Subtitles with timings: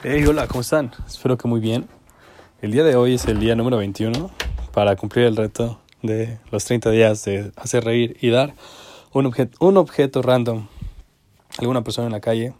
[0.00, 0.92] Hey, hola, ¿cómo están?
[1.08, 1.88] Espero que muy bien.
[2.62, 4.30] El día de hoy es el día número 21
[4.72, 8.54] para cumplir el reto de los 30 días de hacer reír y dar
[9.12, 10.68] un, objeto, un objeto random
[11.56, 12.54] a alguna persona en la calle.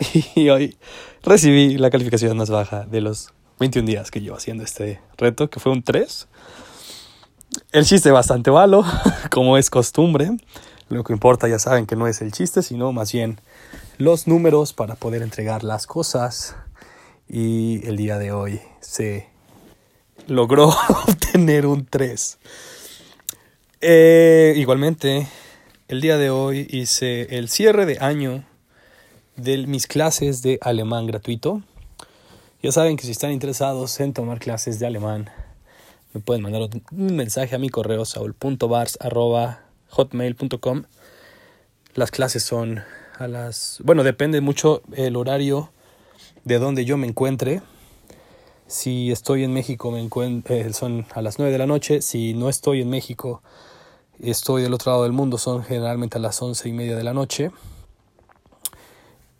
[0.34, 0.76] Y hoy
[1.22, 5.60] recibí la calificación más baja de los 21 días que llevo haciendo este reto, que
[5.60, 6.28] fue un 3.
[7.72, 8.84] El chiste bastante malo,
[9.30, 10.32] como es costumbre.
[10.90, 13.38] Lo que importa, ya saben que no es el chiste, sino más bien
[13.96, 16.56] los números para poder entregar las cosas.
[17.28, 19.28] Y el día de hoy se
[20.26, 20.68] logró
[21.06, 22.38] obtener un 3.
[23.82, 25.28] Eh, igualmente,
[25.86, 28.44] el día de hoy hice el cierre de año
[29.36, 31.62] de mis clases de alemán gratuito.
[32.64, 35.30] Ya saben que si están interesados en tomar clases de alemán,
[36.12, 38.04] me pueden mandar un mensaje a mi correo
[39.90, 40.84] saul.bars.hotmail.com.
[41.94, 42.82] Las clases son
[43.18, 43.80] a las...
[43.84, 45.70] Bueno, depende mucho el horario
[46.44, 47.62] de donde yo me encuentre.
[48.66, 50.08] Si estoy en México me
[50.48, 52.02] eh, son a las 9 de la noche.
[52.02, 53.42] Si no estoy en México,
[54.20, 57.12] estoy del otro lado del mundo, son generalmente a las 11 y media de la
[57.12, 57.50] noche.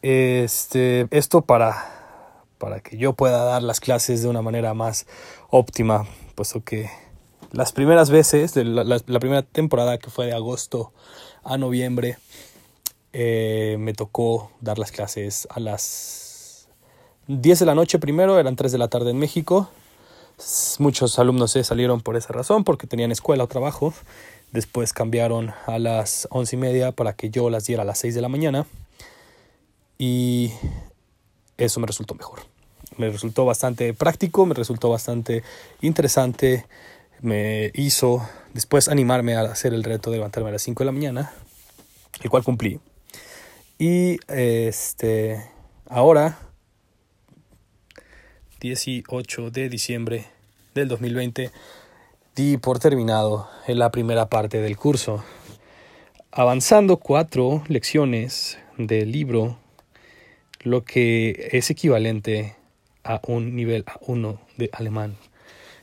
[0.00, 5.06] Este, esto para, para que yo pueda dar las clases de una manera más
[5.50, 6.88] óptima, puesto que
[7.52, 10.92] las primeras veces, la primera temporada que fue de agosto
[11.44, 12.18] a noviembre,
[13.12, 16.68] eh, me tocó dar las clases a las
[17.26, 19.70] 10 de la noche primero, eran 3 de la tarde en México.
[20.78, 23.92] Muchos alumnos se salieron por esa razón, porque tenían escuela o trabajo.
[24.52, 28.14] Después cambiaron a las 11 y media para que yo las diera a las 6
[28.14, 28.66] de la mañana.
[29.98, 30.52] Y
[31.56, 32.40] eso me resultó mejor.
[32.98, 35.42] Me resultó bastante práctico, me resultó bastante
[35.80, 36.66] interesante.
[37.20, 40.92] Me hizo después animarme a hacer el reto de levantarme a las 5 de la
[40.92, 41.32] mañana,
[42.22, 42.80] el cual cumplí.
[43.78, 45.42] Y este
[45.88, 46.38] ahora
[48.60, 50.26] 18 de diciembre
[50.74, 51.50] del 2020
[52.34, 55.24] di por terminado en la primera parte del curso,
[56.30, 59.58] avanzando cuatro lecciones del libro,
[60.62, 62.54] lo que es equivalente
[63.02, 65.16] a un nivel A1 de alemán.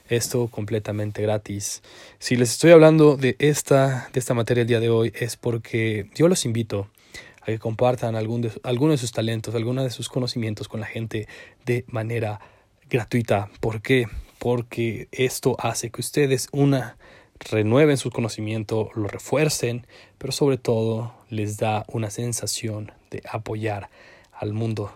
[0.07, 1.81] Esto completamente gratis.
[2.19, 6.09] Si les estoy hablando de esta, de esta materia el día de hoy es porque
[6.13, 6.87] yo los invito
[7.41, 10.85] a que compartan algún de, alguno de sus talentos, alguno de sus conocimientos con la
[10.85, 11.27] gente
[11.65, 12.39] de manera
[12.87, 13.49] gratuita.
[13.59, 14.07] ¿Por qué?
[14.37, 16.97] Porque esto hace que ustedes, una,
[17.39, 19.87] renueven su conocimiento, lo refuercen,
[20.19, 23.89] pero sobre todo les da una sensación de apoyar
[24.31, 24.93] al mundo.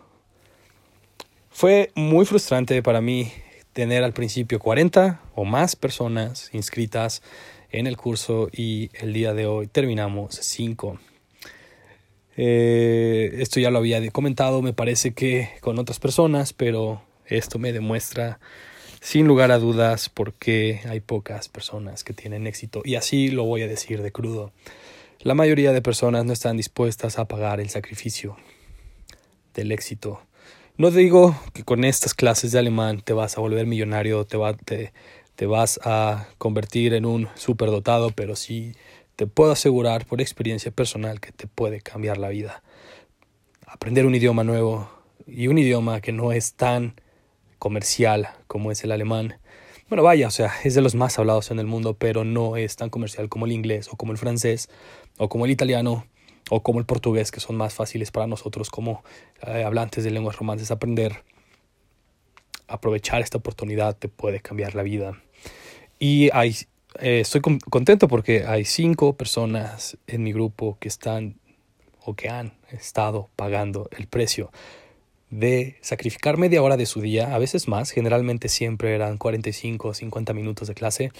[1.49, 3.31] Fue muy frustrante para mí
[3.73, 7.21] tener al principio 40 o más personas inscritas
[7.71, 10.99] en el curso y el día de hoy terminamos 5.
[12.37, 17.73] Eh, esto ya lo había comentado, me parece que con otras personas, pero esto me
[17.73, 18.39] demuestra
[19.01, 22.81] sin lugar a dudas por qué hay pocas personas que tienen éxito.
[22.83, 24.51] Y así lo voy a decir de crudo.
[25.21, 28.37] La mayoría de personas no están dispuestas a pagar el sacrificio
[29.53, 30.21] del éxito.
[30.79, 34.53] No digo que con estas clases de alemán te vas a volver millonario, te, va,
[34.55, 38.71] te, vas a convertir en un superdotado, pero sí
[39.17, 42.63] te puedo asegurar por experiencia personal que te puede cambiar la vida.
[43.67, 44.89] Aprender un idioma nuevo
[45.27, 46.93] y un idioma que no es tan
[47.57, 49.37] comercial como es el alemán.
[49.89, 52.77] Bueno, vaya, o sea, es de los más hablados en el mundo, pero no es
[52.77, 54.69] tan comercial como el inglés o como el francés
[55.17, 56.05] o como el italiano
[56.49, 59.03] o como el portugués, que son más fáciles para nosotros como
[59.45, 61.23] eh, hablantes de lenguas romances aprender.
[62.67, 65.21] Aprovechar esta oportunidad te puede cambiar la vida.
[65.99, 66.55] Y hay
[66.99, 71.39] eh, estoy contento porque hay cinco personas en mi grupo que están
[72.03, 74.51] o que han estado pagando el precio
[75.29, 79.93] de sacrificar media hora de su día, a veces más, generalmente siempre eran 45 o
[79.93, 81.11] 50 minutos de clase,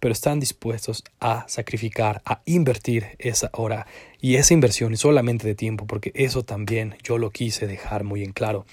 [0.00, 3.86] pero están dispuestos a sacrificar, a invertir esa hora
[4.20, 8.32] y esa inversión solamente de tiempo, porque eso también yo lo quise dejar muy en
[8.32, 8.66] claro.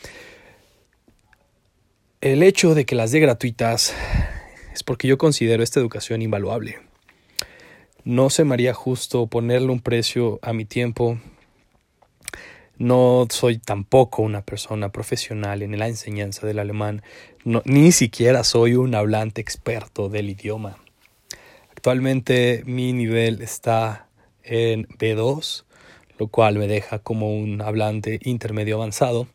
[2.21, 3.93] El hecho de que las de gratuitas
[4.73, 6.79] es porque yo considero esta educación invaluable.
[8.03, 11.17] No se me haría justo ponerle un precio a mi tiempo.
[12.77, 17.03] No soy tampoco una persona profesional en la enseñanza del alemán,
[17.43, 20.77] ni siquiera soy un hablante experto del idioma.
[21.85, 24.07] Actualmente mi nivel está
[24.41, 25.65] en B2,
[26.17, 29.27] lo cual me deja como un hablante intermedio avanzado,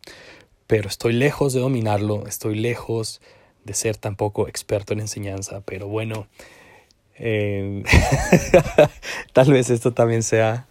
[0.67, 3.20] pero estoy lejos de dominarlo, estoy lejos
[3.62, 6.26] de ser tampoco experto en enseñanza, pero bueno,
[7.20, 7.85] eh,
[9.32, 10.67] tal vez esto también sea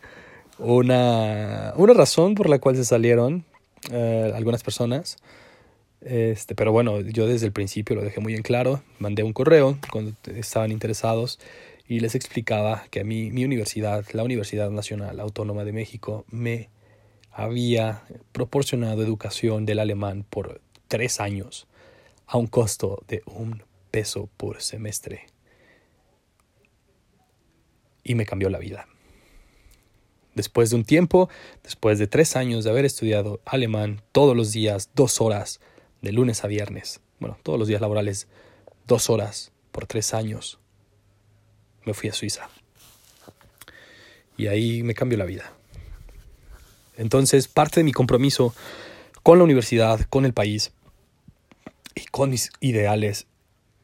[0.57, 3.45] una, una razón por la cual se salieron
[3.89, 5.15] eh, algunas personas.
[6.01, 9.77] Este, pero bueno, yo desde el principio lo dejé muy en claro, mandé un correo
[9.91, 11.39] cuando estaban interesados
[11.89, 16.69] y les explicaba que a mí mi universidad, la Universidad Nacional Autónoma de México, me
[17.31, 21.67] había proporcionado educación del alemán por tres años
[22.27, 25.25] a un costo de un peso por semestre.
[28.03, 28.87] Y me cambió la vida.
[30.35, 31.27] Después de un tiempo,
[31.63, 35.59] después de tres años de haber estudiado alemán todos los días, dos horas,
[36.03, 38.27] de lunes a viernes, bueno, todos los días laborales,
[38.85, 40.59] dos horas por tres años,
[41.85, 42.49] me fui a Suiza.
[44.37, 45.51] Y ahí me cambió la vida.
[46.97, 48.53] Entonces, parte de mi compromiso
[49.23, 50.71] con la universidad, con el país
[51.95, 53.27] y con mis ideales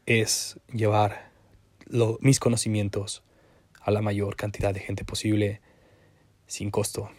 [0.05, 1.31] es llevar
[2.19, 3.23] mis conocimientos
[3.81, 5.61] a la mayor cantidad de gente posible
[6.47, 7.09] sin costo.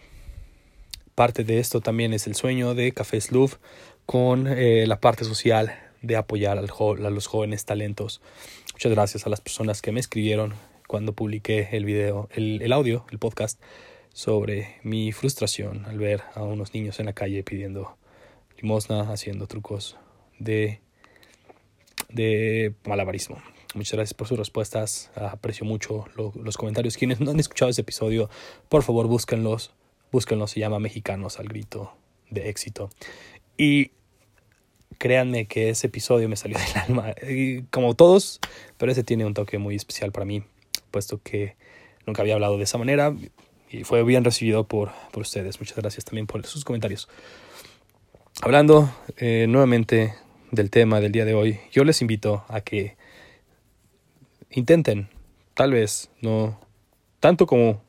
[1.14, 3.52] Parte de esto también es el sueño de Café Slough
[4.05, 8.20] con eh, la parte social de apoyar al a los jóvenes talentos.
[8.73, 10.55] Muchas gracias a las personas que me escribieron
[10.87, 13.61] cuando publiqué el video, el, el audio, el podcast
[14.12, 17.97] sobre mi frustración al ver a unos niños en la calle pidiendo
[18.56, 19.97] limosna, haciendo trucos
[20.38, 20.81] de,
[22.09, 23.43] de malabarismo.
[23.75, 25.11] Muchas gracias por sus respuestas.
[25.14, 26.97] Aprecio mucho los comentarios.
[26.97, 28.31] Quienes no han escuchado ese episodio,
[28.70, 29.75] por favor búsquenlos.
[30.11, 30.52] Búsquenlos.
[30.52, 31.93] Se llama Mexicanos al grito
[32.31, 32.88] de éxito.
[33.59, 33.91] Y
[34.99, 37.15] créanme que ese episodio me salió del alma.
[37.71, 38.41] Como todos,
[38.77, 40.43] pero ese tiene un toque muy especial para mí,
[40.91, 41.57] puesto que
[42.07, 43.15] nunca había hablado de esa manera
[43.71, 45.61] y fue bien recibido por, por ustedes.
[45.61, 47.09] Muchas gracias también por sus comentarios.
[48.43, 50.15] Hablando eh, nuevamente
[50.51, 52.97] del tema del día de hoy, yo les invito a que
[54.51, 55.09] intenten,
[55.55, 56.61] tal vez, no
[57.21, 57.83] tanto como,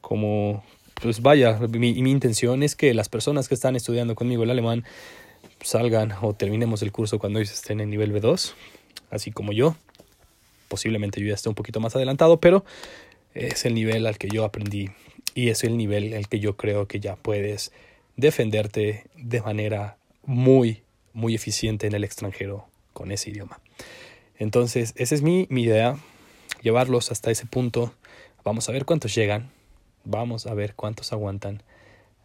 [0.00, 4.50] como, pues vaya, mi, mi intención es que las personas que están estudiando conmigo el
[4.50, 4.84] alemán
[5.62, 8.54] salgan o terminemos el curso cuando ellos estén en nivel B2,
[9.10, 9.76] así como yo.
[10.68, 12.64] Posiblemente yo ya esté un poquito más adelantado, pero
[13.34, 14.90] es el nivel al que yo aprendí
[15.34, 17.72] y es el nivel al que yo creo que ya puedes
[18.16, 20.82] defenderte de manera muy,
[21.12, 23.60] muy eficiente en el extranjero con ese idioma.
[24.38, 25.98] Entonces, esa es mi, idea,
[26.62, 27.92] llevarlos hasta ese punto.
[28.44, 29.50] Vamos a ver cuántos llegan,
[30.04, 31.62] vamos a ver cuántos aguantan.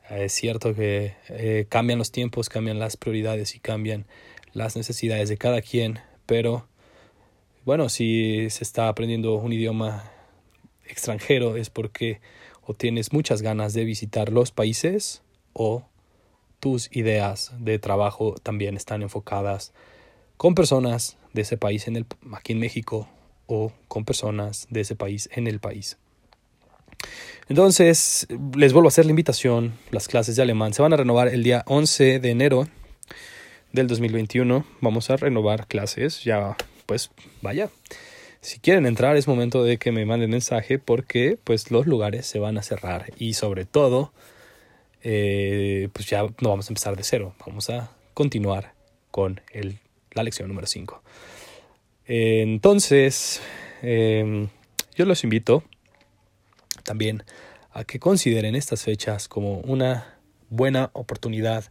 [0.10, 4.06] Eh, es cierto que eh, cambian los tiempos, cambian las prioridades y cambian
[4.54, 6.68] las necesidades de cada quien, pero
[7.66, 10.12] bueno, si se está aprendiendo un idioma
[10.86, 12.22] extranjero es porque
[12.66, 15.22] o tienes muchas ganas de visitar los países
[15.54, 15.86] o
[16.60, 19.74] tus ideas de trabajo también están enfocadas
[20.38, 23.08] con personas de ese país en el, aquí en México
[23.48, 25.98] o con personas de ese país en el país.
[27.50, 29.74] Entonces, les vuelvo a hacer la invitación.
[29.92, 32.68] Las clases de alemán se van a renovar el día 11 de enero
[33.72, 34.66] del 2021.
[34.82, 36.24] Vamos a renovar clases.
[36.24, 37.12] Ya, pues,
[37.42, 37.70] vaya.
[38.42, 42.40] Si quieren entrar es momento de que me manden mensaje porque, pues, los lugares se
[42.40, 43.14] van a cerrar.
[43.18, 44.12] Y sobre todo,
[45.04, 47.34] eh, pues ya no vamos a empezar de cero.
[47.46, 48.74] Vamos a continuar
[49.12, 49.80] con el
[50.18, 51.02] la lección número 5.
[52.10, 53.42] entonces,
[53.82, 54.48] em,
[54.96, 55.64] yo los invito
[56.88, 57.24] también
[57.72, 60.18] a que consideren estas fechas como una
[60.50, 61.66] buena oportunidad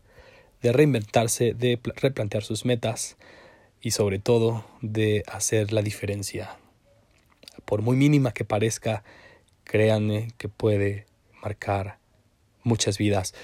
[0.61, 3.17] de reinventarse, de replantear sus metas
[3.81, 6.57] y sobre todo de hacer la diferencia.
[7.65, 9.05] Por muy mínima que parezca,
[9.65, 11.07] créanme que puede
[11.43, 11.99] marcar
[12.63, 13.35] muchas vidas.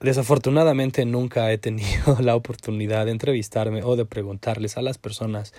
[0.00, 5.54] Desafortunadamente nunca he tenido la oportunidad de entrevistarme o de preguntarles a las personas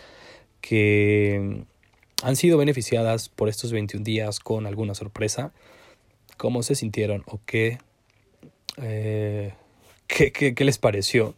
[0.60, 1.66] que
[2.22, 5.54] han sido beneficiadas por estos 21 días con alguna sorpresa,
[6.38, 7.80] cómo se sintieron o qué,
[8.82, 9.54] eh,
[10.08, 11.36] qué, qué les pareció.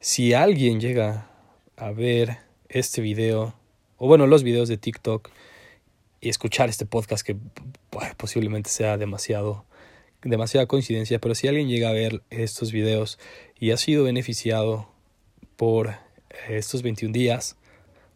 [0.00, 1.30] Si alguien llega
[1.76, 3.54] a ver este video,
[3.96, 5.30] o bueno, los videos de TikTok,
[6.20, 7.36] y escuchar este podcast que
[8.16, 9.66] posiblemente sea demasiado
[10.22, 13.18] demasiada coincidencia, pero si alguien llega a ver estos videos
[13.58, 14.88] y ha sido beneficiado
[15.56, 15.96] por
[16.48, 17.56] estos 21 días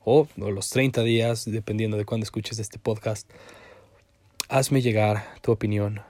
[0.08, 3.28] o, los 30 días, dependiendo de cuándo escuches este podcast,
[4.48, 6.00] hazme llegar tu opinión.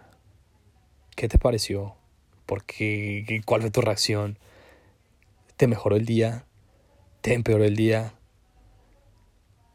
[1.16, 1.96] ¿Qué te pareció?
[2.44, 3.40] ¿Por qué?
[3.46, 4.38] ¿Cuál fue tu reacción?
[5.56, 6.44] ¿Te mejoró el día?
[7.22, 8.12] ¿Te empeoró el día?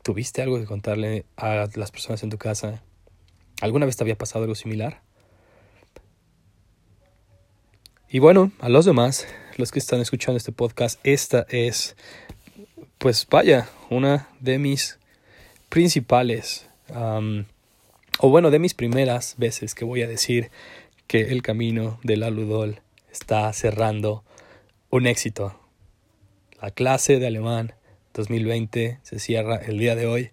[0.03, 2.83] ¿Tuviste algo que contarle a las personas en tu casa?
[3.59, 5.01] ¿Alguna vez te había pasado algo similar?
[8.07, 11.95] Y bueno, a los demás, los que están escuchando este podcast, esta es,
[13.01, 15.00] pues vaya, una de mis
[15.70, 20.51] principales, o bueno, de mis primeras veces que voy a decir
[21.08, 22.79] que el camino del aludol
[23.12, 24.24] está cerrando
[24.91, 25.60] un éxito.
[26.62, 27.74] La clase de alemán
[28.13, 30.29] 2020 se cierra el día de hoy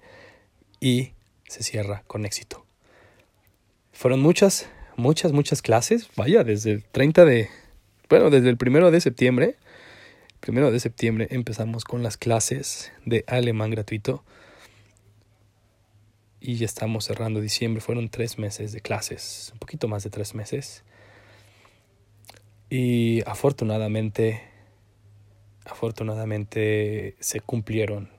[0.78, 1.12] y
[1.48, 2.66] se cierra con éxito.
[3.92, 6.10] Fueron muchas, muchas, muchas clases.
[6.16, 7.48] Vaya, desde el 30 de,
[8.10, 9.56] bueno, desde el primero de septiembre,
[10.40, 14.24] primero de septiembre empezamos con las clases de alemán gratuito
[16.40, 17.80] y ya estamos cerrando diciembre.
[17.80, 20.84] Fueron tres meses de clases, un poquito más de tres meses.
[22.70, 24.42] Y afortunadamente,
[25.64, 28.10] afortunadamente se cumplieron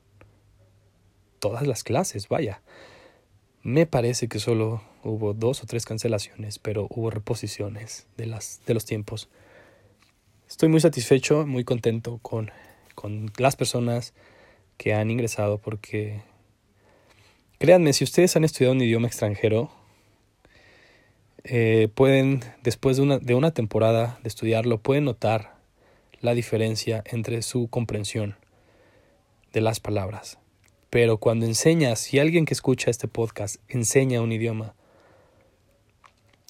[1.39, 2.61] todas las clases, vaya.
[3.61, 8.73] Me parece que solo hubo dos o tres cancelaciones, pero hubo reposiciones de, las, de
[8.73, 9.29] los tiempos.
[10.50, 12.51] Estoy muy satisfecho, muy contento con,
[12.96, 14.13] con las personas
[14.77, 16.22] que han ingresado porque
[17.60, 19.70] Créanme, si ustedes han estudiado un idioma extranjero,
[21.44, 25.58] eh, pueden, después de una, de una temporada de estudiarlo, pueden notar
[26.22, 28.38] la diferencia entre su comprensión
[29.51, 30.39] de las palabras.
[30.89, 34.74] Pero cuando enseñas, si alguien que escucha este podcast enseña un idioma,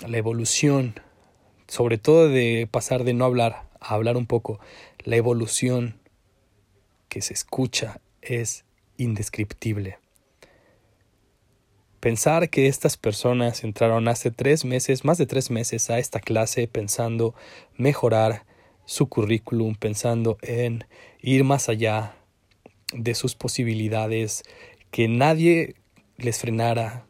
[0.08, 0.94] la evolución,
[1.68, 4.60] sobre todo de pasar de no hablar hablar un poco,
[5.04, 6.00] la evolución
[7.08, 8.66] que se escucha es
[8.98, 9.98] indescriptible.
[12.00, 16.68] Pensar que estas personas entraron hace tres meses, más de tres meses, a esta clase
[16.68, 17.36] pensando
[17.76, 18.46] mejorar
[18.86, 20.86] su currículum, pensando en
[21.22, 22.16] ir más allá
[22.94, 24.44] de sus posibilidades,
[24.92, 25.76] que nadie
[26.18, 27.06] les frenara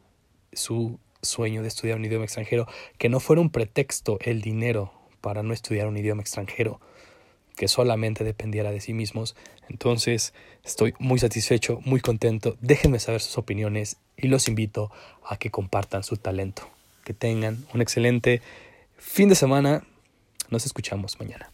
[0.52, 2.66] su sueño de estudiar un idioma extranjero,
[2.98, 6.80] que no fuera un pretexto el dinero para no estudiar un idioma extranjero,
[7.56, 9.36] que solamente dependiera de sí mismos.
[9.68, 10.32] Entonces,
[10.64, 12.56] estoy muy satisfecho, muy contento.
[12.60, 14.90] Déjenme saber sus opiniones y los invito
[15.24, 16.68] a que compartan su talento.
[17.04, 18.40] Que tengan un excelente
[18.96, 19.84] fin de semana.
[20.48, 21.50] Nos escuchamos mañana.